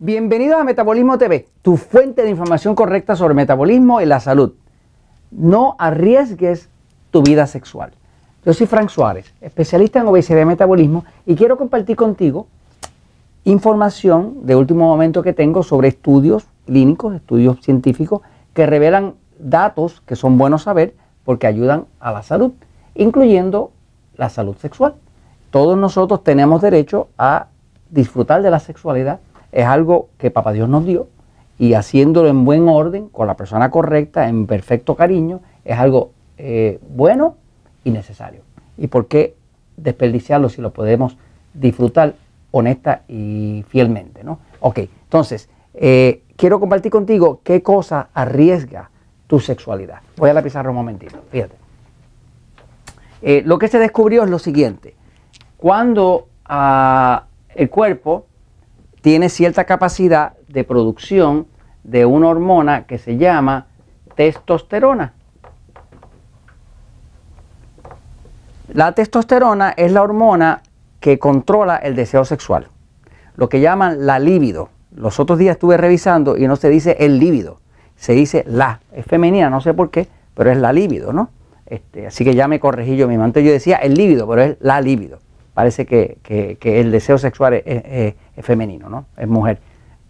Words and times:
Bienvenidos 0.00 0.60
a 0.60 0.62
Metabolismo 0.62 1.18
TV, 1.18 1.48
tu 1.60 1.76
fuente 1.76 2.22
de 2.22 2.30
información 2.30 2.76
correcta 2.76 3.16
sobre 3.16 3.34
metabolismo 3.34 4.00
y 4.00 4.06
la 4.06 4.20
salud. 4.20 4.52
No 5.32 5.74
arriesgues 5.76 6.68
tu 7.10 7.24
vida 7.24 7.48
sexual. 7.48 7.90
Yo 8.44 8.54
soy 8.54 8.68
Frank 8.68 8.90
Suárez, 8.90 9.34
especialista 9.40 9.98
en 9.98 10.06
obesidad 10.06 10.42
y 10.42 10.44
metabolismo, 10.44 11.04
y 11.26 11.34
quiero 11.34 11.58
compartir 11.58 11.96
contigo 11.96 12.46
información 13.42 14.46
de 14.46 14.54
último 14.54 14.86
momento 14.86 15.24
que 15.24 15.32
tengo 15.32 15.64
sobre 15.64 15.88
estudios 15.88 16.46
clínicos, 16.64 17.16
estudios 17.16 17.60
científicos 17.60 18.22
que 18.54 18.66
revelan 18.66 19.14
datos 19.40 20.00
que 20.02 20.14
son 20.14 20.38
buenos 20.38 20.62
saber 20.62 20.94
porque 21.24 21.48
ayudan 21.48 21.86
a 21.98 22.12
la 22.12 22.22
salud, 22.22 22.52
incluyendo 22.94 23.72
la 24.14 24.28
salud 24.28 24.54
sexual. 24.58 24.94
Todos 25.50 25.76
nosotros 25.76 26.22
tenemos 26.22 26.62
derecho 26.62 27.08
a 27.18 27.48
disfrutar 27.90 28.42
de 28.42 28.50
la 28.52 28.60
sexualidad 28.60 29.18
es 29.52 29.64
algo 29.64 30.08
que 30.18 30.30
Papá 30.30 30.52
Dios 30.52 30.68
nos 30.68 30.84
dio 30.84 31.08
y 31.58 31.74
haciéndolo 31.74 32.28
en 32.28 32.44
buen 32.44 32.68
orden, 32.68 33.08
con 33.08 33.26
la 33.26 33.36
persona 33.36 33.70
correcta, 33.70 34.28
en 34.28 34.46
perfecto 34.46 34.94
cariño, 34.94 35.40
es 35.64 35.76
algo 35.78 36.12
eh, 36.36 36.78
bueno 36.88 37.36
y 37.82 37.90
necesario. 37.90 38.42
¿Y 38.76 38.86
por 38.86 39.08
qué 39.08 39.34
desperdiciarlo 39.76 40.48
si 40.48 40.62
lo 40.62 40.72
podemos 40.72 41.16
disfrutar 41.54 42.14
honesta 42.52 43.02
y 43.08 43.64
fielmente? 43.68 44.22
¿no? 44.22 44.38
Ok, 44.60 44.78
entonces, 44.78 45.48
eh, 45.74 46.22
quiero 46.36 46.60
compartir 46.60 46.92
contigo 46.92 47.40
qué 47.42 47.60
cosa 47.60 48.08
arriesga 48.14 48.90
tu 49.26 49.40
sexualidad. 49.40 49.98
Voy 50.16 50.30
a 50.30 50.34
la 50.34 50.42
pizarra 50.42 50.70
un 50.70 50.76
momentito, 50.76 51.18
fíjate. 51.30 51.56
Eh, 53.20 53.42
lo 53.44 53.58
que 53.58 53.66
se 53.66 53.80
descubrió 53.80 54.22
es 54.22 54.30
lo 54.30 54.38
siguiente. 54.38 54.94
Cuando 55.56 56.28
ah, 56.44 57.24
el 57.54 57.68
cuerpo 57.68 58.26
tiene 59.08 59.30
cierta 59.30 59.64
capacidad 59.64 60.34
de 60.48 60.64
producción 60.64 61.46
de 61.82 62.04
una 62.04 62.28
hormona 62.28 62.84
que 62.84 62.98
se 62.98 63.16
llama 63.16 63.66
testosterona. 64.16 65.14
La 68.70 68.92
testosterona 68.92 69.70
es 69.70 69.92
la 69.92 70.02
hormona 70.02 70.60
que 71.00 71.18
controla 71.18 71.76
el 71.76 71.96
deseo 71.96 72.26
sexual, 72.26 72.68
lo 73.34 73.48
que 73.48 73.60
llaman 73.60 74.04
la 74.04 74.18
libido. 74.18 74.68
Los 74.94 75.18
otros 75.20 75.38
días 75.38 75.52
estuve 75.52 75.78
revisando 75.78 76.36
y 76.36 76.46
no 76.46 76.56
se 76.56 76.68
dice 76.68 76.98
el 77.00 77.18
líbido, 77.18 77.60
se 77.96 78.12
dice 78.12 78.44
la. 78.46 78.80
Es 78.92 79.06
femenina, 79.06 79.48
no 79.48 79.62
sé 79.62 79.72
por 79.72 79.90
qué, 79.90 80.06
pero 80.34 80.50
es 80.50 80.58
la 80.58 80.74
libido, 80.74 81.14
¿no? 81.14 81.30
Este, 81.64 82.08
así 82.08 82.26
que 82.26 82.34
ya 82.34 82.46
me 82.46 82.60
corregí 82.60 82.98
yo 82.98 83.08
mismo. 83.08 83.24
Antes 83.24 83.42
yo 83.42 83.52
decía 83.52 83.76
el 83.76 83.94
líbido, 83.94 84.28
pero 84.28 84.42
es 84.42 84.56
la 84.60 84.82
libido 84.82 85.20
parece 85.58 85.86
que, 85.86 86.56
el 86.62 86.92
deseo 86.92 87.18
sexual 87.18 87.54
es, 87.54 88.14
femenino, 88.42 88.88
¿no? 88.88 89.06
Es 89.16 89.26
mujer. 89.26 89.58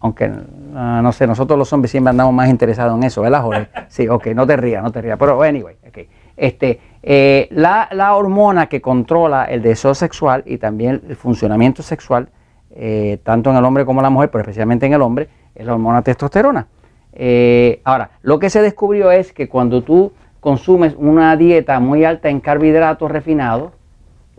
Aunque, 0.00 0.32
ah, 0.74 1.00
no 1.02 1.12
sé, 1.12 1.26
nosotros 1.26 1.58
los 1.58 1.70
hombres 1.70 1.90
siempre 1.90 2.08
andamos 2.08 2.32
más 2.32 2.48
interesados 2.48 2.96
en 2.96 3.02
eso, 3.02 3.20
¿verdad, 3.20 3.42
Jorge? 3.42 3.68
Sí, 3.88 4.08
ok, 4.08 4.28
no 4.28 4.46
te 4.46 4.56
rías, 4.56 4.82
no 4.82 4.90
te 4.90 5.02
rías. 5.02 5.18
Pero, 5.18 5.42
anyway, 5.42 5.76
ok. 5.86 5.98
Este, 6.34 6.80
eh, 7.02 7.48
la, 7.50 8.14
hormona 8.16 8.70
que 8.70 8.80
controla 8.80 9.44
el 9.44 9.60
deseo 9.60 9.94
sexual 9.94 10.44
y 10.46 10.56
también 10.56 11.02
el 11.10 11.14
funcionamiento 11.14 11.82
sexual, 11.82 12.30
eh, 12.74 13.18
tanto 13.22 13.50
en 13.50 13.56
el 13.56 13.64
hombre 13.66 13.84
como 13.84 14.00
en 14.00 14.04
la 14.04 14.10
mujer, 14.10 14.30
pero 14.30 14.40
especialmente 14.40 14.86
en 14.86 14.94
el 14.94 15.02
hombre, 15.02 15.28
es 15.54 15.66
la 15.66 15.74
hormona 15.74 16.00
testosterona. 16.00 16.68
Eh, 17.12 17.82
ahora, 17.84 18.12
lo 18.22 18.38
que 18.38 18.48
se 18.48 18.62
descubrió 18.62 19.10
es 19.10 19.34
que 19.34 19.50
cuando 19.50 19.82
tú 19.82 20.10
consumes 20.40 20.94
una 20.96 21.36
dieta 21.36 21.80
muy 21.80 22.06
alta 22.06 22.30
en 22.30 22.40
carbohidratos 22.40 23.10
refinados, 23.10 23.72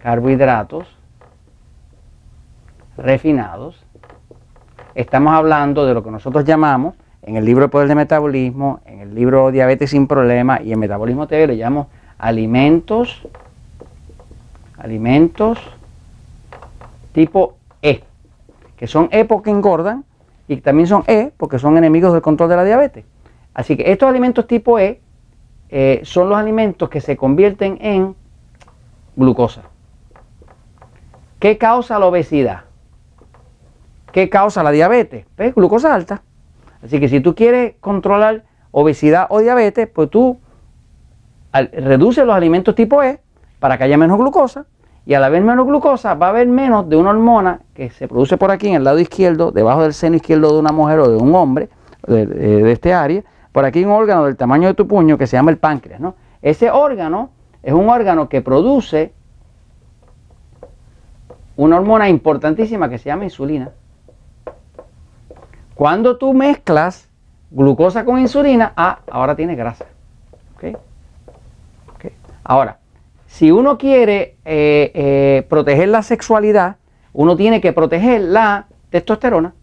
carbohidratos 0.05 0.85
refinados, 2.95 3.83
estamos 4.93 5.33
hablando 5.33 5.88
de 5.88 5.95
lo 5.95 6.03
que 6.03 6.11
nosotros 6.11 6.45
llamamos 6.45 6.93
en 7.23 7.38
el 7.38 7.43
libro 7.43 7.71
Poder 7.71 7.88
de 7.88 7.95
Metabolismo, 7.95 8.81
en 8.85 8.99
el 8.99 9.16
libro 9.16 9.49
Diabetes 9.49 9.89
sin 9.89 10.05
Problema 10.05 10.61
y 10.61 10.73
en 10.73 10.77
Metabolismo 10.77 11.25
TV 11.25 11.47
le 11.47 11.57
llamamos 11.57 11.88
alimentos, 12.19 13.27
alimentos 14.77 15.57
tipo 17.11 17.55
E, 17.81 18.03
que 18.77 18.85
son 18.85 19.09
E 19.11 19.25
porque 19.25 19.49
engordan 19.49 20.05
y 20.47 20.57
también 20.57 20.85
son 20.85 21.03
E 21.07 21.31
porque 21.35 21.57
son 21.57 21.79
enemigos 21.79 22.13
del 22.13 22.22
control 22.22 22.49
de 22.49 22.55
la 22.57 22.63
diabetes. 22.63 23.05
Así 23.55 23.75
que 23.75 23.91
estos 23.91 24.07
alimentos 24.07 24.45
tipo 24.45 24.77
E 24.77 25.01
eh, 25.69 26.01
son 26.03 26.29
los 26.29 26.37
alimentos 26.37 26.89
que 26.89 27.01
se 27.01 27.17
convierten 27.17 27.79
en 27.81 28.16
glucosa. 29.16 29.63
¿Qué 31.45 31.59
causa 31.59 32.00
la 32.00 32.07
obesidad? 32.07 32.61
¿Qué 34.11 34.31
causa 34.31 34.63
la 34.63 34.72
diabetes? 34.72 35.28
Pues 35.35 35.53
glucosa 35.53 35.94
alta. 35.94 36.23
Así 36.83 37.00
que 37.00 37.07
si 37.07 37.19
tú 37.19 37.35
quieres 37.35 37.75
controlar 37.81 38.45
obesidad 38.72 39.28
o 39.29 39.41
diabetes, 39.41 39.88
pues 39.88 40.09
tú 40.09 40.39
reduces 41.53 42.25
los 42.25 42.35
alimentos 42.35 42.73
tipo 42.73 43.03
E 43.03 43.19
para 43.59 43.78
que 43.78 43.84
haya 43.84 43.95
menos 43.95 44.17
glucosa 44.17 44.66
y 45.05 45.13
al 45.13 45.23
haber 45.23 45.44
menos 45.44 45.67
glucosa 45.67 46.16
va 46.16 46.25
a 46.25 46.29
haber 46.31 46.47
menos 46.47 46.89
de 46.89 46.95
una 46.95 47.11
hormona 47.11 47.59
que 47.75 47.91
se 47.91 48.07
produce 48.07 48.38
por 48.38 48.50
aquí 48.50 48.69
en 48.69 48.78
el 48.78 48.84
lado 48.84 48.97
izquierdo, 48.97 49.51
debajo 49.51 49.84
del 49.84 49.94
seno 49.94 50.16
izquierdo 50.16 50.51
de 50.51 50.57
una 50.57 50.72
mujer 50.72 50.97
o 50.97 51.09
de 51.09 51.17
un 51.17 51.35
hombre 51.35 51.69
de, 52.07 52.72
este 52.72 52.91
área. 52.91 53.23
Por 53.51 53.66
aquí 53.66 53.85
un 53.85 53.91
órgano 53.91 54.25
del 54.25 54.35
tamaño 54.35 54.67
de 54.67 54.73
tu 54.73 54.88
puño 54.88 55.16
que 55.19 55.28
se 55.28 55.38
llama 55.38 55.51
el 55.51 55.59
páncreas. 55.59 56.00
¿no? 56.00 56.16
Ese 56.41 56.72
órgano 56.72 57.29
es 57.61 57.73
un 57.73 57.88
órgano 57.88 58.29
que 58.29 58.41
produce 58.41 59.13
una 61.57 61.77
hormona 61.77 62.09
importantísima 62.09 62.89
que 62.89 62.97
se 62.97 63.05
llama 63.05 63.23
insulina. 63.23 63.71
Cuando 65.73 66.17
tú 66.17 66.33
mezclas 66.33 67.09
glucosa 67.51 68.05
con 68.05 68.19
insulina, 68.19 68.73
ah, 68.75 68.99
ahora 69.09 69.35
tiene 69.35 69.55
grasa. 69.55 69.85
Ahora, 72.47 72.77
si 73.25 73.51
uno 73.51 73.77
quiere 73.77 74.38
eh, 74.45 74.91
eh, 74.93 75.45
proteger 75.49 75.89
la 75.89 76.03
sexualidad, 76.03 76.75
uno 77.11 77.35
tiene 77.35 77.59
que 77.59 77.73
proteger 77.73 78.22
la 78.22 78.67
testosterona. 78.91 79.55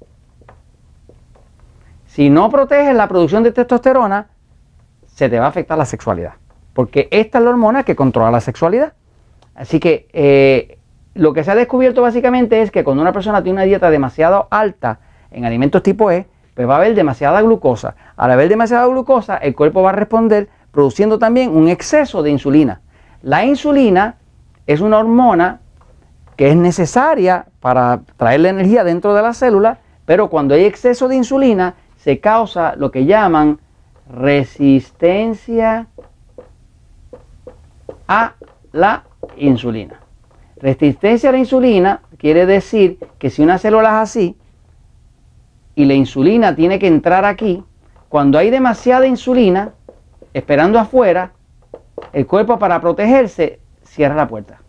Si 2.07 2.29
no 2.29 2.51
proteges 2.51 2.95
la 2.95 3.07
producción 3.07 3.45
de 3.45 3.53
testosterona, 3.53 4.31
se 5.07 5.29
te 5.29 5.39
va 5.39 5.47
a 5.47 5.49
afectar 5.49 5.79
la 5.79 5.85
sexualidad. 5.85 6.35
Porque 6.75 7.09
esta 7.13 7.39
es 7.39 7.45
la 7.45 7.51
hormona 7.51 7.85
que 7.85 7.95
controla 7.95 8.31
la 8.31 8.41
sexualidad. 8.41 8.95
Así 9.55 9.79
que 9.79 10.09
eh, 10.13 10.79
lo 11.15 11.33
que 11.33 11.45
se 11.45 11.51
ha 11.51 11.55
descubierto 11.55 12.03
básicamente 12.03 12.63
es 12.63 12.71
que 12.71 12.85
cuando 12.85 13.03
una 13.03 13.13
persona 13.13 13.43
tiene 13.43 13.59
una 13.59 13.65
dieta 13.65 13.91
demasiado 13.91 14.49
alta 14.51 15.01
en 15.31 15.45
alimentos 15.45 15.83
tipo 15.83 16.11
E, 16.11 16.27
pues 16.55 16.69
va 16.69 16.75
a 16.75 16.77
haber 16.79 16.95
demasiada 16.95 17.41
glucosa. 17.43 17.95
Al 18.17 18.31
haber 18.31 18.49
demasiada 18.49 18.87
glucosa, 18.87 19.37
el 19.37 19.55
cuerpo 19.55 19.83
va 19.83 19.91
a 19.91 19.95
responder 19.95 20.49
produciendo 20.71 21.19
también 21.19 21.55
un 21.55 21.69
exceso 21.69 22.23
de 22.23 22.31
insulina. 22.31 22.81
La 23.23 23.45
insulina 23.45 24.17
es 24.67 24.81
una 24.81 24.99
hormona 24.99 25.61
que 26.37 26.51
es 26.51 26.57
necesaria 26.57 27.47
para 27.61 28.01
traer 28.17 28.41
la 28.41 28.49
energía 28.49 28.85
dentro 28.85 29.15
de 29.15 29.23
la 29.23 29.35
célula, 29.35 29.79
pero 30.05 30.29
cuando 30.29 30.55
hay 30.55 30.65
exceso 30.65 31.09
de 31.09 31.17
insulina 31.17 31.75
se 31.97 32.21
causa 32.21 32.75
lo 32.77 32.91
que 32.91 33.05
llaman 33.05 33.61
resistencia 34.11 35.87
a 38.09 38.35
la 38.73 39.05
insulina. 39.37 40.02
Resistencia 40.63 41.31
a 41.31 41.33
la 41.33 41.39
insulina 41.39 42.03
quiere 42.17 42.47
decir 42.47 42.99
que 43.19 43.31
si 43.31 43.43
una 43.43 43.59
célula 43.59 43.89
es 43.89 43.95
así 44.11 44.37
y 45.75 45.85
la 45.85 45.95
insulina 45.95 46.55
tiene 46.55 46.79
que 46.79 46.87
entrar 46.87 47.25
aquí, 47.25 47.65
cuando 48.09 48.39
hay 48.39 48.49
demasiada 48.51 49.09
insulina 49.09 49.73
esperando 50.33 50.79
afuera, 50.79 51.33
el 52.13 52.29
cuerpo 52.29 52.61
para 52.61 52.81
protegerse 52.81 53.59
cierra 53.83 54.15
la 54.15 54.29
puerta. 54.29 54.61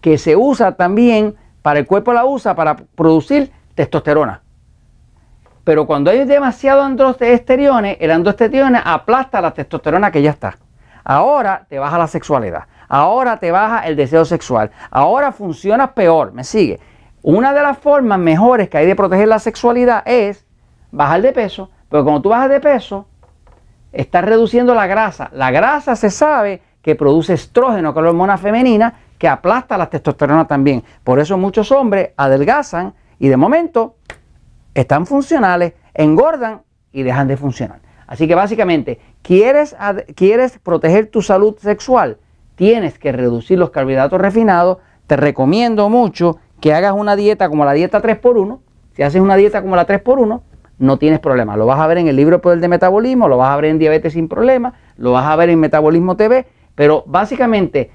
que 0.00 0.18
se 0.18 0.34
usa 0.34 0.74
también, 0.74 1.36
para 1.62 1.78
el 1.78 1.86
cuerpo 1.86 2.12
la 2.12 2.24
usa 2.24 2.56
para 2.56 2.74
producir 2.74 3.52
testosterona. 3.76 4.42
Pero 5.64 5.86
cuando 5.86 6.10
hay 6.10 6.24
demasiado 6.24 6.82
androesterone, 6.82 7.96
el 7.98 8.10
androesterone 8.10 8.80
aplasta 8.84 9.40
la 9.40 9.52
testosterona 9.52 10.10
que 10.10 10.22
ya 10.22 10.30
está. 10.30 10.56
Ahora 11.02 11.66
te 11.68 11.78
baja 11.78 11.98
la 11.98 12.06
sexualidad. 12.06 12.64
Ahora 12.88 13.38
te 13.38 13.50
baja 13.50 13.86
el 13.86 13.96
deseo 13.96 14.24
sexual. 14.26 14.70
Ahora 14.90 15.32
funciona 15.32 15.94
peor. 15.94 16.32
¿Me 16.32 16.44
sigue? 16.44 16.80
Una 17.22 17.54
de 17.54 17.62
las 17.62 17.78
formas 17.78 18.18
mejores 18.18 18.68
que 18.68 18.76
hay 18.76 18.86
de 18.86 18.94
proteger 18.94 19.28
la 19.28 19.38
sexualidad 19.38 20.02
es 20.06 20.46
bajar 20.92 21.22
de 21.22 21.32
peso. 21.32 21.70
Pero 21.88 22.04
cuando 22.04 22.20
tú 22.20 22.28
bajas 22.28 22.50
de 22.50 22.60
peso, 22.60 23.06
estás 23.92 24.24
reduciendo 24.24 24.74
la 24.74 24.86
grasa. 24.86 25.30
La 25.32 25.50
grasa 25.50 25.96
se 25.96 26.10
sabe 26.10 26.60
que 26.82 26.94
produce 26.94 27.32
estrógeno, 27.32 27.94
que 27.94 28.00
es 28.00 28.04
la 28.04 28.10
hormona 28.10 28.36
femenina, 28.36 28.94
que 29.16 29.28
aplasta 29.28 29.78
la 29.78 29.88
testosterona 29.88 30.46
también. 30.46 30.84
Por 31.02 31.18
eso 31.18 31.38
muchos 31.38 31.72
hombres 31.72 32.10
adelgazan 32.16 32.92
y 33.18 33.28
de 33.28 33.38
momento 33.38 33.96
están 34.74 35.06
funcionales, 35.06 35.74
engordan 35.94 36.62
y 36.92 37.02
dejan 37.02 37.28
de 37.28 37.36
funcionar. 37.36 37.80
Así 38.06 38.28
que 38.28 38.34
básicamente, 38.34 39.00
¿quieres, 39.22 39.76
quieres 40.14 40.58
proteger 40.58 41.06
tu 41.06 41.22
salud 41.22 41.56
sexual? 41.58 42.18
Tienes 42.54 42.98
que 42.98 43.12
reducir 43.12 43.58
los 43.58 43.70
carbohidratos 43.70 44.20
refinados. 44.20 44.78
Te 45.06 45.16
recomiendo 45.16 45.88
mucho 45.88 46.38
que 46.60 46.74
hagas 46.74 46.92
una 46.92 47.16
dieta 47.16 47.48
como 47.48 47.64
la 47.64 47.72
dieta 47.72 48.00
3x1. 48.02 48.60
Si 48.94 49.02
haces 49.02 49.20
una 49.20 49.36
dieta 49.36 49.62
como 49.62 49.74
la 49.76 49.86
3x1, 49.86 50.40
no 50.78 50.98
tienes 50.98 51.20
problema. 51.20 51.56
Lo 51.56 51.66
vas 51.66 51.80
a 51.80 51.86
ver 51.86 51.98
en 51.98 52.08
el 52.08 52.16
libro 52.16 52.40
Poder 52.40 52.60
de 52.60 52.68
Metabolismo, 52.68 53.28
lo 53.28 53.38
vas 53.38 53.50
a 53.50 53.56
ver 53.56 53.66
en 53.66 53.78
Diabetes 53.78 54.12
sin 54.12 54.28
Problema, 54.28 54.74
lo 54.96 55.12
vas 55.12 55.26
a 55.26 55.36
ver 55.36 55.50
en 55.50 55.60
Metabolismo 55.60 56.16
TV, 56.16 56.46
pero 56.74 57.04
básicamente 57.06 57.90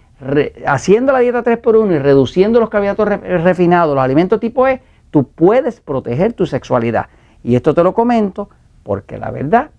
haciendo 0.65 1.13
la 1.13 1.19
dieta 1.19 1.43
3x1 1.43 1.95
y 1.95 1.99
reduciendo 1.99 2.59
los 2.59 2.69
carbohidratos 2.69 3.07
refinados, 3.07 3.95
los 3.95 4.03
alimentos 4.03 4.39
tipo 4.39 4.67
E, 4.67 4.81
tú 5.11 5.29
puedes 5.29 5.81
proteger 5.81 6.33
tu 6.33 6.45
sexualidad. 6.45 7.07
Y 7.43 7.55
esto 7.55 7.73
te 7.73 7.83
lo 7.83 7.93
comento 7.93 8.49
porque 8.83 9.17
la 9.17 9.31
verdad 9.31 9.71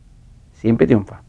siempre 0.52 0.86
triunfa. 0.86 1.22